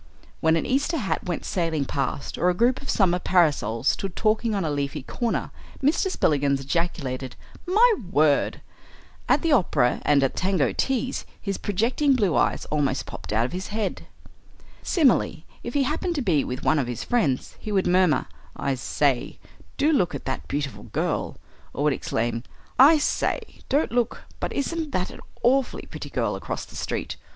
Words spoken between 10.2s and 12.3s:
at tango teas his projecting